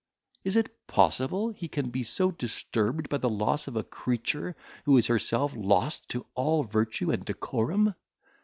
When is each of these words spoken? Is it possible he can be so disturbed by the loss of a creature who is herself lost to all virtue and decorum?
Is 0.43 0.55
it 0.55 0.87
possible 0.87 1.51
he 1.51 1.67
can 1.67 1.91
be 1.91 2.01
so 2.01 2.31
disturbed 2.31 3.07
by 3.07 3.17
the 3.19 3.29
loss 3.29 3.67
of 3.67 3.75
a 3.75 3.83
creature 3.83 4.55
who 4.85 4.97
is 4.97 5.05
herself 5.05 5.53
lost 5.55 6.09
to 6.09 6.25
all 6.33 6.63
virtue 6.63 7.11
and 7.11 7.23
decorum? 7.23 7.93